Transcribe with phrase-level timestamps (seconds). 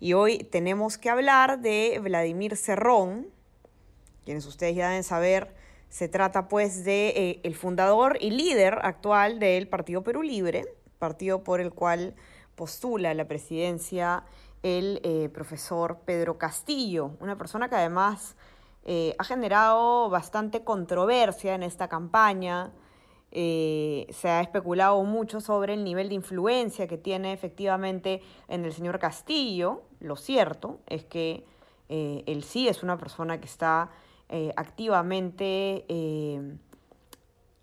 [0.00, 3.26] y hoy tenemos que hablar de Vladimir Cerrón,
[4.24, 5.54] quienes ustedes ya deben saber,
[5.88, 10.66] se trata pues de eh, el fundador y líder actual del Partido Perú Libre,
[10.98, 12.14] partido por el cual
[12.54, 14.24] postula la presidencia
[14.62, 18.36] el eh, profesor Pedro Castillo, una persona que además
[18.84, 22.72] eh, ha generado bastante controversia en esta campaña.
[23.30, 28.98] se ha especulado mucho sobre el nivel de influencia que tiene efectivamente en el señor
[28.98, 29.87] Castillo.
[30.00, 31.44] Lo cierto es que
[31.88, 33.90] él sí es una persona que está
[34.56, 35.86] activamente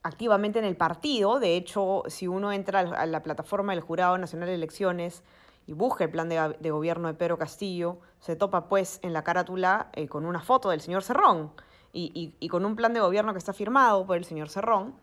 [0.05, 1.39] activamente en el partido.
[1.39, 5.23] De hecho, si uno entra a la plataforma del Jurado Nacional de Elecciones
[5.65, 9.89] y busca el plan de, gobierno de Pedro Castillo, se topa pues en la carátula
[9.93, 11.51] eh, con una foto del señor Cerrón
[11.91, 14.93] y, con un plan de gobierno que está firmado por el señor Cerrón.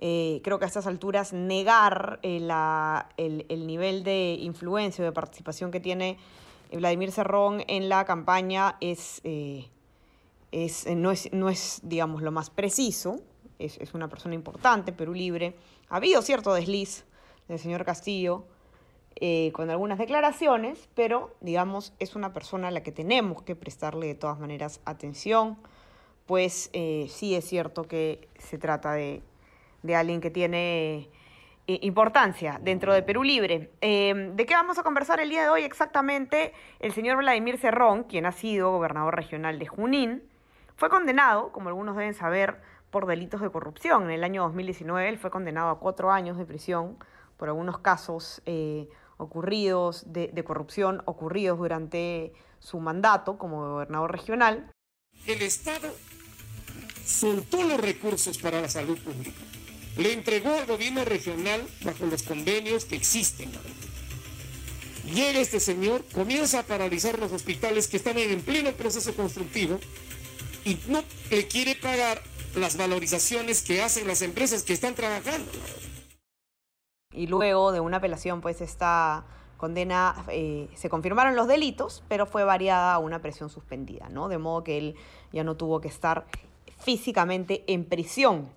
[0.00, 2.38] Eh, creo que a estas alturas negar eh,
[3.16, 6.18] el, nivel de influencia o de participación que tiene
[6.72, 13.20] Vladimir Cerrón en la campaña es, es, no, es, no es, digamos, lo más preciso
[13.58, 15.54] es, una persona importante, Perú Libre.
[15.88, 17.04] Ha habido cierto desliz
[17.48, 18.44] del señor Castillo
[19.16, 24.08] eh, con algunas declaraciones, pero digamos es una persona a la que tenemos que prestarle
[24.08, 25.56] de todas maneras atención,
[26.26, 29.22] pues eh, sí es cierto que se trata de,
[29.94, 31.10] alguien que tiene eh,
[31.66, 33.70] importancia dentro de Perú Libre.
[33.80, 36.52] ¿De qué vamos a conversar el día de hoy exactamente?
[36.78, 40.22] El señor Vladimir Cerrón, quien ha sido gobernador regional de Junín,
[40.76, 44.04] fue condenado, como algunos deben saber, por delitos de corrupción.
[44.04, 46.96] En el año 2019 él fue condenado a cuatro años de prisión
[47.36, 54.70] por algunos casos eh, ocurridos de, corrupción ocurridos durante su mandato como gobernador regional.
[55.26, 55.88] El Estado
[57.04, 59.40] soltó los recursos para la salud pública.
[59.96, 63.50] Le entregó al gobierno regional bajo los convenios que existen.
[65.12, 69.78] Llega este señor, comienza a paralizar los hospitales que están en pleno proceso constructivo
[70.64, 72.22] y no le quiere pagar
[72.56, 75.50] las valorizaciones que hacen las empresas que están trabajando.
[77.12, 79.24] Y luego de una apelación, pues esta
[79.56, 84.28] condena, eh, se confirmaron los delitos, pero fue variada a una presión suspendida, ¿no?
[84.28, 84.96] De modo que él
[85.32, 86.26] ya no tuvo que estar
[86.80, 88.50] físicamente en prisión.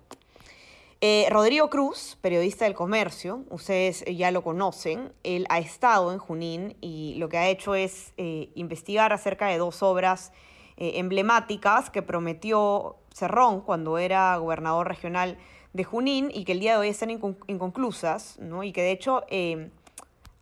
[1.00, 6.76] Eh, Rodrigo Cruz, periodista del comercio, ustedes ya lo conocen, él ha estado en Junín
[6.80, 10.32] y lo que ha hecho es eh, investigar acerca de dos obras
[10.80, 15.38] emblemáticas que prometió Cerrón cuando era gobernador regional
[15.72, 18.62] de Junín y que el día de hoy están inconclusas, ¿no?
[18.64, 19.70] y que de hecho eh,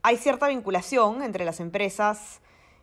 [0.03, 2.41] hay cierta vinculación entre las empresas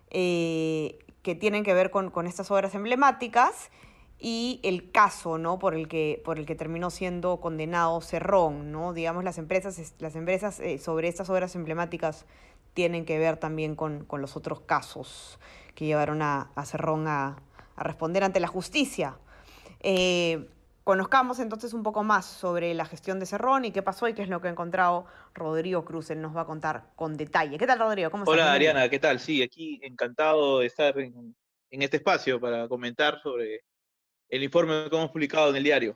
[0.09, 3.71] eh, que tienen que ver con, estas obras emblemáticas
[4.23, 5.59] y el caso ¿no?
[5.59, 8.71] por, el que, por el que terminó siendo condenado Cerrón.
[8.71, 8.93] ¿no?
[8.93, 12.25] Digamos, las empresas, las empresas eh, sobre estas obras emblemáticas
[12.73, 15.37] tienen que ver también con, los otros casos
[15.75, 17.35] que llevaron a, Cerrón a
[17.77, 19.17] responder ante la justicia.
[19.81, 20.47] Eh,
[20.83, 24.21] conozcamos entonces un poco más sobre la gestión de Cerrón y qué pasó y qué
[24.21, 26.09] es lo que ha encontrado Rodrigo Cruz.
[26.09, 27.57] Él nos va a contar con detalle.
[27.57, 28.09] ¿Qué tal, Rodrigo?
[28.09, 29.19] ¿Cómo Hola, Ariana, ¿qué tal?
[29.19, 31.35] Sí, aquí encantado de estar en,
[31.69, 33.63] este espacio para comentar sobre
[34.33, 35.95] el informe que hemos publicado en el diario.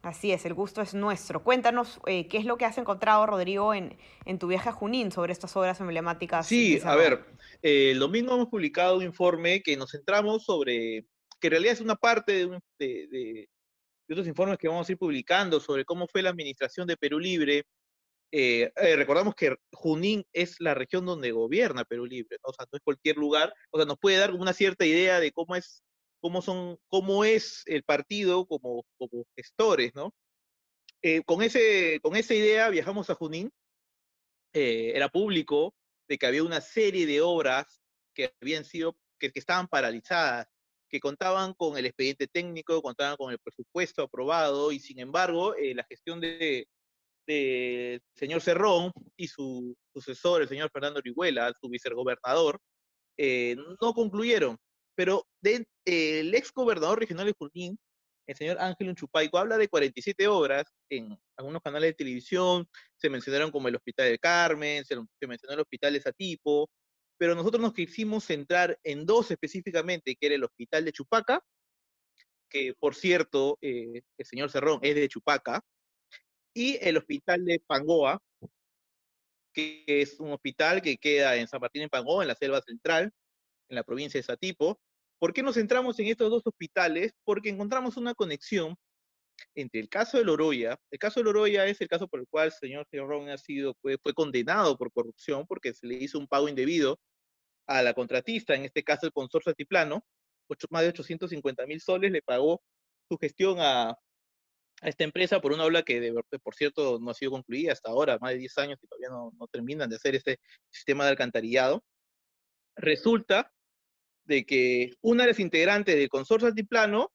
[0.00, 1.44] Así es, el gusto es nuestro.
[1.44, 3.98] Cuéntanos eh, qué es lo que has encontrado, Rodrigo, en,
[4.38, 6.46] tu viaje a Junín sobre estas obras emblemáticas.
[6.46, 7.22] Sí, a ver,
[7.60, 11.06] eh, el domingo hemos publicado un informe que nos centramos sobre
[11.38, 13.48] que en realidad es una parte de,
[14.10, 17.64] otros informes que vamos a ir publicando sobre cómo fue la administración de Perú Libre.
[18.32, 22.82] Eh, recordamos que Junín es la región donde gobierna Perú Libre, o sea, no es
[22.82, 25.83] cualquier lugar, o sea, nos puede dar una cierta idea de cómo es,
[26.24, 30.14] cómo son, cómo es el partido como, como gestores, ¿no?
[31.02, 33.50] Eh, con, ese, con esa idea viajamos a Junín,
[34.54, 35.74] era público
[36.08, 37.78] de que había una serie de obras
[38.14, 40.46] que habían sido, que estaban paralizadas,
[40.88, 45.74] que contaban con el expediente técnico, contaban con el presupuesto aprobado y sin embargo eh,
[45.74, 46.66] la gestión de,
[48.14, 52.58] señor Cerrón y su sucesor, el señor Fernando Orihuela, su vicegobernador,
[53.18, 54.58] eh, no concluyeron.
[54.94, 57.78] Pero de, el ex gobernador regional de Junín,
[58.26, 63.50] el señor Ángel Unchupaico, habla de 47 obras en algunos canales de televisión, se mencionaron
[63.50, 66.70] como el Hospital del Carmen, se, se mencionó el Hospital de Satipo,
[67.18, 71.42] pero nosotros nos quisimos centrar en dos específicamente, que era el hospital de Chupaca,
[72.48, 75.60] que por cierto, eh, el señor Cerrón es de Chupaca,
[76.54, 78.20] y el hospital de Pangoa,
[79.52, 83.12] que es un hospital que queda en San Martín en Pangoa, en la selva central,
[83.68, 84.80] en la provincia de Satipo.
[85.18, 87.12] ¿Por qué nos centramos en estos dos hospitales?
[87.24, 88.76] Porque encontramos una conexión
[89.54, 92.46] entre el caso de Loroya, el caso de Loroya es el caso por el cual
[92.46, 96.28] el señor Cerrón ha sido, fue, fue condenado por corrupción porque se le hizo un
[96.28, 96.98] pago indebido
[97.66, 100.04] a la contratista, en este caso el consorcio altiplano,
[100.70, 102.62] más de 850 mil soles le pagó
[103.08, 103.96] su gestión a, a,
[104.82, 106.12] esta empresa por una obra que, de,
[106.42, 109.32] por cierto, no ha sido concluida hasta ahora, más de 10 años y todavía no,
[109.38, 110.38] no terminan de hacer este
[110.70, 111.82] sistema de alcantarillado.
[112.76, 113.52] Resulta
[114.24, 117.10] de que una de las integrantes del consorcio altiplano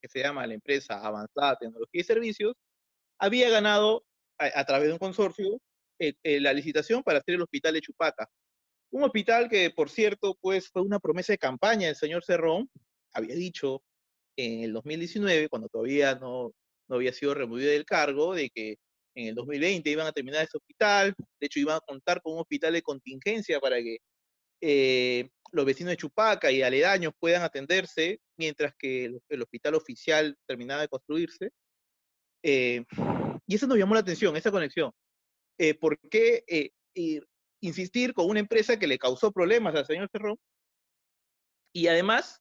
[0.00, 2.54] que se llama la empresa Avanzada Tecnología y Servicios,
[3.18, 4.04] había ganado
[4.38, 5.60] a, a través de un consorcio
[5.98, 8.28] eh, eh, la licitación para hacer el hospital de Chupaca.
[8.90, 12.70] Un hospital que, por cierto, pues fue una promesa de campaña del señor Cerrón,
[13.12, 13.82] había dicho
[14.36, 16.52] en el 2019, cuando todavía no,
[16.88, 18.76] no había sido removido del cargo, de que
[19.16, 22.40] en el 2020 iban a terminar ese hospital, de hecho iban a contar con un
[22.40, 23.98] hospital de contingencia para que
[24.60, 30.36] eh, los vecinos de Chupaca y aledaños puedan atenderse, mientras que el, el hospital oficial
[30.46, 31.50] terminaba de construirse.
[32.42, 32.84] Eh,
[33.46, 34.92] y eso nos llamó la atención, esa conexión.
[35.58, 37.20] Eh, ¿Por qué eh,
[37.60, 40.36] insistir con una empresa que le causó problemas al señor Ferrón?
[41.72, 42.40] Y además,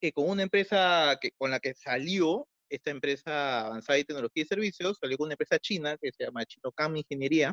[0.00, 4.46] eh, con una empresa que, con la que salió, esta empresa avanzada de tecnología y
[4.46, 7.52] servicios, salió con una empresa china que se llama Chinocam Ingeniería.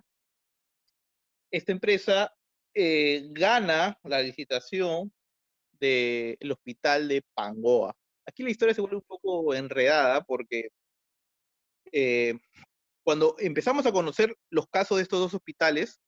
[1.52, 2.34] Esta empresa
[2.76, 5.12] eh, gana la licitación
[5.80, 7.96] del hospital de Pangoa.
[8.26, 10.70] Aquí la historia se vuelve un poco enredada porque
[11.92, 12.36] eh,
[13.04, 16.00] cuando empezamos a conocer los casos de estos dos hospitales,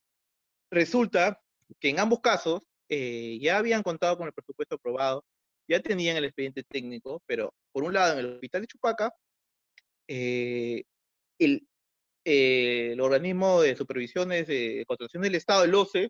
[0.72, 1.40] resulta
[1.80, 5.24] que en ambos casos eh, ya habían contado con el presupuesto aprobado,
[5.68, 9.12] ya tenían el expediente técnico, pero por un lado en el hospital de Chupaca,
[10.08, 10.84] eh,
[11.40, 11.68] el,
[12.26, 16.10] eh, el, organismo de supervisiones de contratación del Estado, el OCE,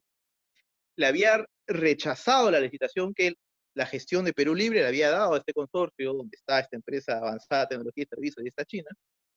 [0.98, 3.36] le había rechazado la licitación que
[3.76, 7.18] la gestión de Perú Libre le había dado a este consorcio, donde está esta empresa
[7.18, 8.90] avanzada tecnología y servicios y esta China.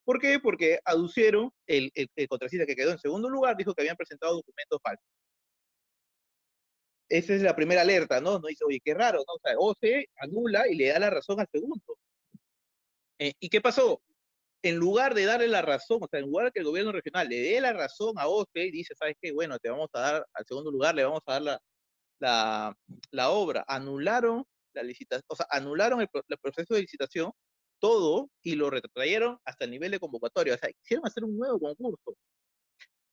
[0.04, 0.40] ¿Por qué?
[0.40, 4.80] Porque aducieron, el, el, contratista que quedó en segundo lugar dijo que habían presentado documentos
[4.82, 5.06] falsos.
[7.08, 8.38] Esa es la primera alerta, ¿no?
[8.38, 9.34] No dice, oye, qué raro, ¿no?
[9.34, 11.98] O sea, OCE anula y le da la razón al segundo.
[13.18, 14.00] Eh, ¿Y qué pasó?
[14.62, 17.28] En lugar de darle la razón, o sea, en lugar de que el gobierno regional
[17.28, 19.32] le dé la razón a OCE y dice, ¿sabes qué?
[19.32, 22.76] Bueno, te vamos a dar al segundo lugar, le vamos a dar la,
[23.10, 23.64] la, obra.
[23.66, 26.08] Anularon la licitación, o sea, anularon el,
[26.40, 27.32] proceso de licitación,
[27.78, 30.54] todo, y lo retrayeron hasta el nivel de convocatoria.
[30.54, 32.14] O sea, quisieron hacer un nuevo concurso.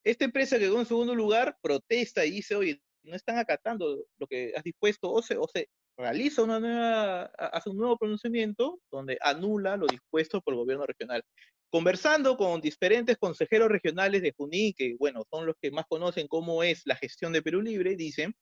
[0.03, 4.27] Esta empresa que quedó en segundo lugar protesta y dice, oye, no están acatando lo
[4.27, 9.17] que has dispuesto, o se, o se realiza una nueva, hace un nuevo pronunciamiento donde
[9.21, 11.23] anula lo dispuesto por el gobierno regional.
[11.69, 16.63] Conversando con diferentes consejeros regionales de Junín, que bueno, son los que más conocen cómo
[16.63, 18.33] es la gestión de Perú Libre, dicen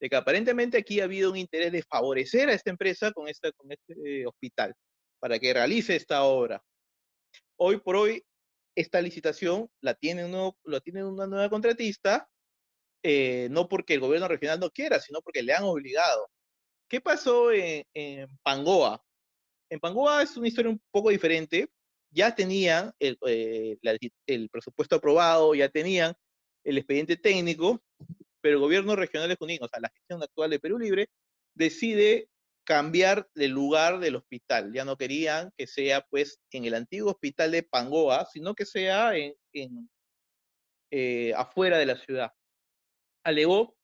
[0.00, 3.52] de que aparentemente aquí ha habido un interés de favorecer a esta empresa con, esta,
[3.52, 4.74] con este eh, hospital
[5.18, 6.62] para que realice esta obra.
[7.56, 8.24] Hoy por hoy,
[8.74, 12.30] esta licitación la tiene, uno, la tiene una nueva contratista
[13.02, 16.28] eh, no porque el gobierno regional no quiera, sino porque le han obligado.
[16.90, 19.00] ¿Qué pasó en, en, Pangoa?
[19.70, 21.70] En Pangoa es una historia un poco diferente.
[22.12, 23.78] Ya tenían el, eh,
[24.26, 26.12] el presupuesto aprobado, ya tenían
[26.64, 27.80] el expediente técnico,
[28.40, 31.08] pero el gobierno regional de Junín, o sea, la gestión actual de Perú Libre,
[31.54, 32.28] decide
[32.64, 34.72] cambiar el lugar del hospital.
[34.72, 39.16] Ya no querían que sea pues en el antiguo hospital de Pangoa, sino que sea
[39.16, 39.36] en,
[40.90, 42.32] eh, afuera de la ciudad
[43.22, 43.76] alegó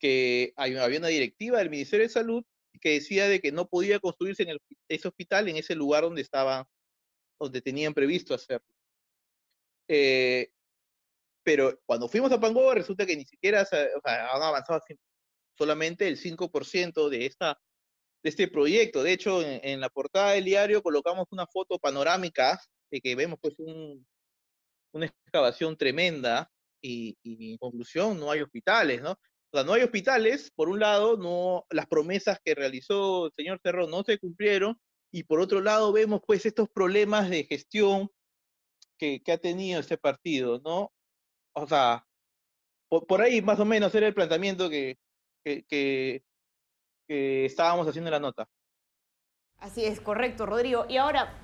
[0.00, 2.44] que había una directiva del Ministerio de Salud
[2.80, 6.22] que decía de que no podía construirse en el, ese hospital en ese lugar donde
[6.22, 6.68] estaba,
[7.38, 8.66] donde tenían previsto hacerlo.
[9.88, 10.50] Eh,
[11.42, 14.80] pero cuando fuimos a Pangoa resulta que ni siquiera o sea, han avanzado
[15.56, 17.60] solamente el 5% de, esta,
[18.22, 19.02] de este proyecto.
[19.02, 22.60] De hecho, en, en, la portada del diario colocamos una foto panorámica
[22.90, 24.06] de que vemos pues un,
[24.92, 26.50] una excavación tremenda
[26.82, 29.18] y, y, en conclusión, no hay hospitales, ¿no?
[29.52, 33.60] O sea, no hay hospitales, por un lado, no, las promesas que realizó el señor
[33.62, 34.78] Cerro no se cumplieron,
[35.12, 38.08] y por otro lado vemos pues estos problemas de gestión
[38.96, 40.92] que, que ha tenido este partido, ¿no?
[41.52, 42.06] O sea,
[42.88, 44.98] por, por, ahí más o menos era el planteamiento que,
[45.44, 45.64] que,
[47.08, 48.48] que, estábamos haciendo en la nota.
[49.58, 50.86] Así es, correcto, Rodrigo.
[50.88, 51.34] Y ahora,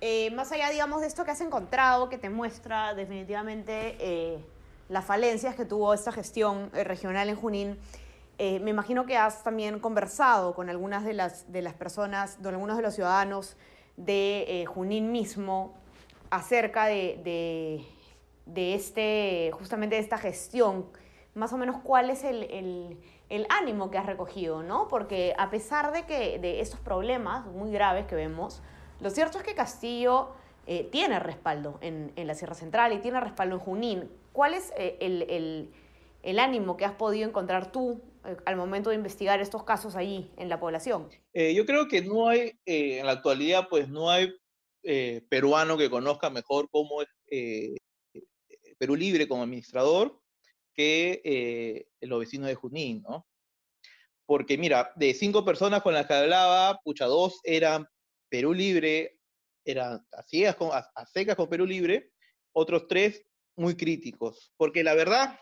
[0.00, 3.96] eh, más allá, digamos, de esto que has encontrado, que te muestra definitivamente...
[3.98, 4.44] Eh,
[4.90, 7.78] las falencias que tuvo esta gestión regional en Junín.
[8.38, 12.54] eh, me imagino que has también conversado con algunas de las, de las personas, con
[12.54, 13.56] algunos de los ciudadanos
[13.96, 15.74] de eh, Junín mismo
[16.30, 17.84] acerca de,
[18.46, 20.86] de, este, justamente de esta gestión.
[21.34, 24.88] Más o menos cuál es el, el, ánimo que has recogido, ¿no?
[24.88, 28.60] Porque a pesar de que de estos problemas muy graves que vemos,
[28.98, 30.30] lo cierto es que Castillo
[30.66, 34.10] eh, tiene respaldo en, en, la Sierra Central y tiene respaldo en Junín.
[34.32, 35.70] ¿Cuál es el, el,
[36.22, 40.30] el ánimo que has podido encontrar tú eh, al momento de investigar estos casos allí
[40.36, 41.08] en la población?
[41.32, 44.32] Eh, yo creo que no hay, eh, en la actualidad, pues no hay
[45.28, 47.08] peruano que conozca mejor cómo es
[48.78, 50.18] Perú Libre como administrador
[50.72, 53.26] que los vecinos de Junín, ¿no?
[54.24, 57.86] Porque mira, de cinco personas con las que hablaba, pucha, dos eran
[58.30, 59.19] Perú Libre,
[59.64, 62.10] eran a, ciegas con, a secas con Perú Libre,
[62.52, 63.24] otros tres
[63.56, 65.38] muy críticos, porque la verdad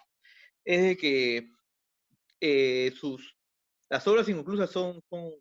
[0.65, 1.51] es de que
[2.41, 3.37] eh, sus,
[3.91, 5.33] las obras inconclusas son, son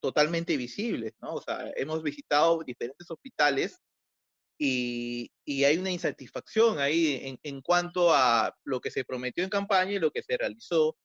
[0.00, 1.34] totalmente visibles, ¿no?
[1.34, 3.78] O sea, hemos visitado diferentes hospitales
[4.58, 9.50] y, y hay una insatisfacción ahí en, en, cuanto a lo que se prometió en
[9.50, 10.96] campaña y lo que se realizó.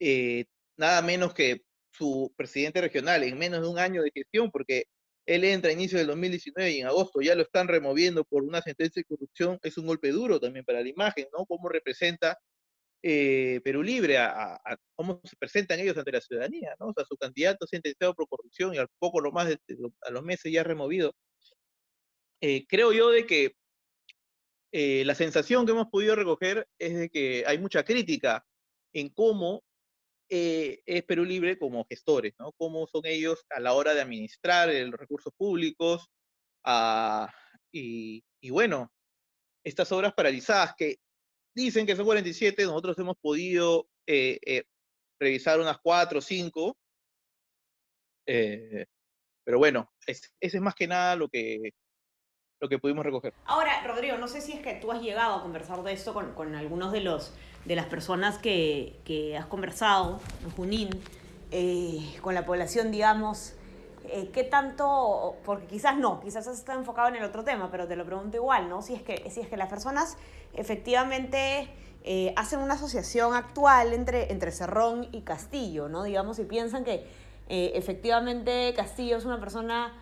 [0.00, 4.84] Eh, nada menos que su presidente regional en menos de un año de gestión, porque
[5.26, 8.60] él entra a inicio del 2019 y en agosto ya lo están removiendo por una
[8.62, 11.46] sentencia de corrupción, es un golpe duro también para la imagen, ¿no?
[11.46, 12.38] Cómo representa
[13.02, 14.60] eh, Perú Libre, a,
[14.94, 16.88] cómo se presentan ellos ante la ciudadanía, ¿no?
[16.88, 19.58] O sea, su candidato sentenciado por corrupción y al poco lo más, de,
[20.02, 21.14] a los meses ya removido.
[22.40, 23.54] Eh, creo yo de que
[24.72, 28.44] eh, la sensación que hemos podido recoger es de que hay mucha crítica
[28.92, 29.62] en cómo
[30.34, 32.52] es Perú Libre como gestores, ¿no?
[32.52, 36.08] Cómo son ellos a la hora de administrar los recursos públicos
[36.64, 37.28] ah,
[37.70, 38.90] y, bueno,
[39.64, 40.96] estas obras paralizadas que
[41.54, 44.64] dicen que son 47, nosotros hemos podido eh, eh,
[45.20, 46.76] revisar unas 4 o 5.
[48.26, 48.86] Eh,
[49.44, 51.72] pero bueno, ese es más que nada lo que,
[52.62, 53.34] lo que pudimos recoger.
[53.44, 56.32] Ahora, Rodrigo, no sé si es que tú has llegado a conversar de esto con,
[56.32, 60.90] con algunos de, los, de las personas que, que has conversado en Junín,
[62.22, 63.54] con la población, digamos,
[64.04, 67.96] eh, ¿qué tanto, porque quizás no, quizás está enfocado en el otro tema, pero te
[67.96, 68.80] lo pregunto igual, ¿no?
[68.80, 70.16] Si es que, si es que las personas
[70.54, 71.68] efectivamente
[72.04, 76.04] eh, hacen una asociación actual entre, entre Cerrón y Castillo, ¿no?
[76.04, 77.06] Digamos, y piensan que
[77.48, 79.92] eh, efectivamente Castillo es una persona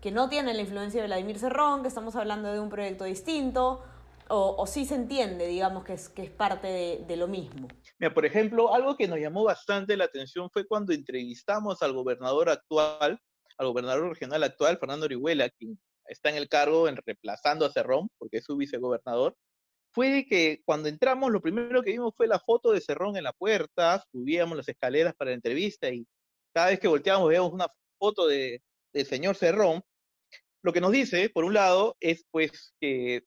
[0.00, 3.82] que no tiene la influencia de Vladimir Cerrón, que estamos hablando de un proyecto distinto,
[4.28, 7.68] o, o sí se entiende, digamos, que es, que es parte de, lo mismo.
[7.98, 12.48] Mira, por ejemplo, algo que nos llamó bastante la atención fue cuando entrevistamos al gobernador
[12.48, 13.20] actual,
[13.58, 18.08] al gobernador regional actual, Fernando Orihuela, quien está en el cargo en reemplazando a Cerrón,
[18.18, 19.36] porque es su vicegobernador,
[19.92, 23.32] fue que cuando entramos lo primero que vimos fue la foto de Cerrón en la
[23.32, 26.06] puerta, subíamos las escaleras para la entrevista y
[26.54, 27.66] cada vez que volteábamos veíamos una
[27.98, 29.82] foto de, del señor Cerrón.
[30.62, 33.22] Lo que nos dice, por un lado, es pues que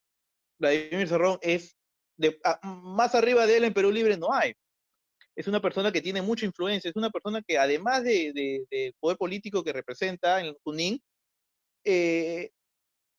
[0.60, 1.76] Vladimir Cerrón es
[2.62, 4.54] más arriba de él en Perú Libre no hay
[5.36, 8.32] es una persona que tiene mucha influencia, es una persona que además de,
[8.70, 11.02] de, poder político que representa en Junín,
[11.84, 12.52] eh,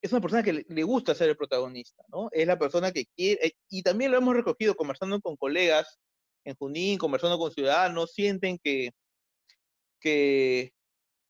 [0.00, 2.28] es una persona que le, gusta ser el protagonista, ¿no?
[2.30, 5.98] Es la persona que quiere, eh, y también lo hemos recogido conversando con colegas
[6.44, 8.90] en Junín, conversando con ciudadanos, sienten que,
[10.00, 10.72] que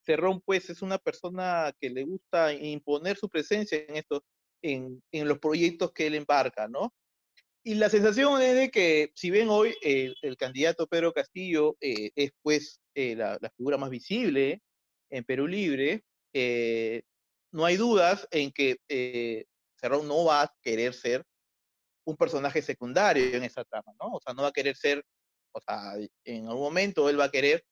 [0.05, 4.23] Cerrón pues es una persona que le gusta imponer su presencia en estos,
[4.63, 6.93] en, en los proyectos que él embarca, ¿no?
[7.67, 12.31] Y la sensación es de que, si ven hoy el candidato Pedro Castillo eh, es
[12.43, 14.61] pues eh, la, figura más visible
[15.09, 17.05] en Perú Libre, eh,
[17.53, 18.77] no hay dudas en que
[19.81, 21.25] Cerrón no va a querer ser
[22.07, 24.09] un personaje secundario en esa trama, ¿no?
[24.13, 25.03] O sea, no va a querer ser,
[25.53, 25.95] o sea,
[26.25, 27.65] en algún momento él va a querer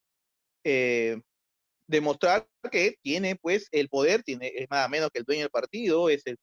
[1.86, 6.08] demostrar que tiene pues el poder, tiene, es nada menos que el dueño del partido,
[6.08, 6.38] es el,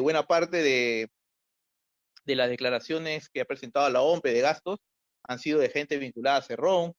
[0.00, 1.08] buena parte de
[2.26, 4.80] de las declaraciones que ha presentado la OMPE de gastos
[5.28, 6.92] han sido de gente vinculada a Cerrón,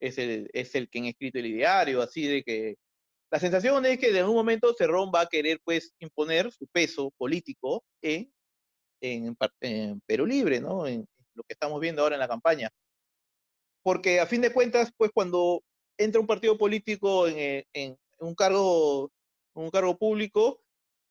[0.00, 2.76] es el, es el que ha escrito el ideario, así de que
[3.30, 7.12] la sensación es que de algún momento Cerrón va a querer pues imponer su peso
[7.16, 8.32] político en,
[9.00, 10.86] en, Perú Libre, ¿no?
[10.86, 12.70] En, lo que estamos viendo ahora en la campaña.
[13.82, 15.62] Porque a fin de cuentas, pues cuando
[16.04, 19.10] entra un partido político en, en un cargo
[19.54, 20.62] un cargo público,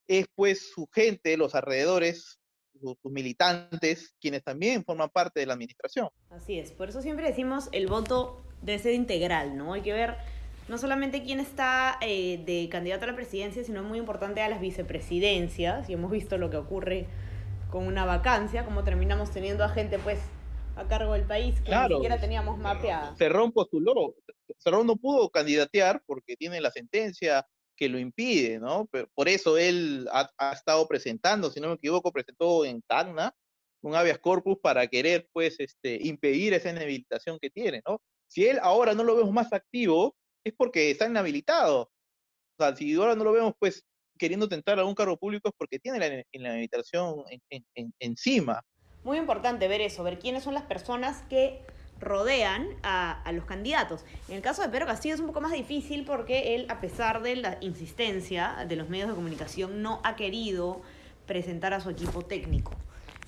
[0.08, 2.40] es pues su gente, los alrededores,
[2.80, 6.10] sus, militantes, quienes también forman parte de la administración.
[6.30, 9.74] Así es, por eso siempre decimos el voto debe ser integral, ¿no?
[9.74, 10.16] Hay que ver
[10.68, 14.62] no solamente quién está eh, de candidato a la presidencia, sino muy importante a las
[14.62, 17.08] vicepresidencias, y hemos visto lo que ocurre
[17.70, 20.20] con una vacancia, como terminamos teniendo a gente, pues,
[20.80, 23.16] a cargo del país que ni siquiera teníamos mapeada.
[23.18, 24.16] Cerrón postuló,
[24.58, 27.46] Cerrón no pudo candidatear porque tiene la sentencia
[27.76, 28.88] que lo impide, ¿no?
[28.92, 33.34] Pero por eso él ha, ha, estado presentando, si no me equivoco, presentó en Tacna
[33.82, 38.02] un habeas corpus para querer, pues, este, impedir esa inhabilitación que tiene, ¿no?
[38.28, 41.84] Si él ahora no lo vemos más activo, es porque está inhabilitado.
[41.84, 43.86] O sea, si ahora no lo vemos, pues,
[44.18, 48.62] queriendo tentar algún cargo público es porque tiene la inhabilitación en, en, encima.
[49.04, 51.62] Muy importante ver eso, ver quiénes son las personas que
[52.00, 54.06] rodean a, los candidatos.
[54.28, 57.22] En el caso de Pedro Castillo es un poco más difícil porque él, a pesar
[57.22, 60.82] de la insistencia de los medios de comunicación, no ha querido
[61.26, 62.72] presentar a su equipo técnico.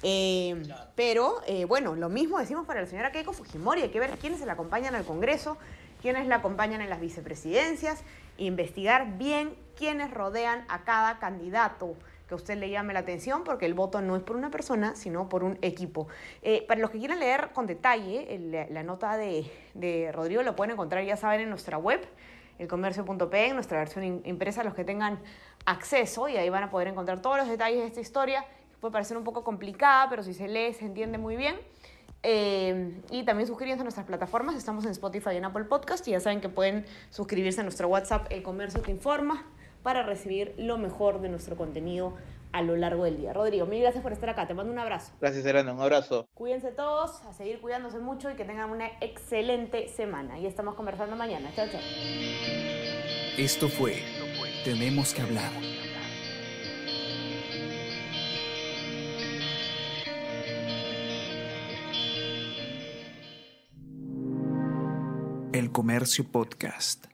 [0.03, 0.63] Eh,
[0.95, 4.39] pero, eh, bueno, lo mismo decimos para la señora Keiko Fujimori, hay que ver quiénes
[4.39, 5.57] se la acompañan al Congreso,
[6.01, 8.03] quiénes la acompañan en las vicepresidencias,
[8.37, 11.95] investigar bien quiénes rodean a cada candidato
[12.31, 15.27] que usted le llame la atención, porque el voto no es por una persona, sino
[15.27, 16.07] por un equipo.
[16.41, 21.03] Eh, para los que quieran leer con detalle la, nota de, Rodrigo, lo pueden encontrar,
[21.03, 21.99] ya saben, en nuestra web,
[22.57, 25.19] elcomercio.p, en nuestra versión impresa, los que tengan
[25.65, 28.45] acceso, y ahí van a poder encontrar todos los detalles de esta historia.
[28.79, 31.57] Puede parecer un poco complicada, pero si se lee, se entiende muy bien.
[32.23, 34.55] Eh, y también suscribirse a nuestras plataformas.
[34.55, 36.07] Estamos en Spotify y en Apple Podcast.
[36.07, 39.45] Y ya saben que pueden suscribirse a nuestro WhatsApp, El Comercio Te Informa
[39.83, 42.13] para recibir lo mejor de nuestro contenido
[42.51, 43.33] a lo largo del día.
[43.33, 44.47] Rodrigo, mil gracias por estar acá.
[44.47, 45.13] Te mando un abrazo.
[45.19, 45.73] Gracias, Serena.
[45.73, 46.27] Un abrazo.
[46.33, 50.39] Cuídense todos, a seguir cuidándose mucho y que tengan una excelente semana.
[50.39, 51.49] Y estamos conversando mañana.
[51.55, 51.81] Chao, chao.
[53.37, 54.03] Esto fue
[54.63, 55.51] Tenemos que hablar.
[65.53, 67.10] El Comercio Podcast.